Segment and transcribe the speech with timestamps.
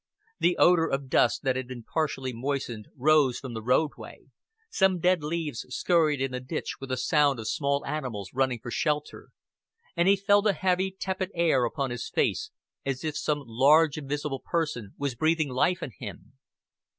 [0.39, 4.21] The odor of dust that has been partially moistened rose from the roadway;
[4.67, 8.71] some dead leaves scurried in the ditch with a sound of small animals running for
[8.71, 9.29] shelter;
[9.95, 12.49] and he felt a heavy, tepid air upon his face,
[12.83, 16.33] as if some large invisible person was breathing on him.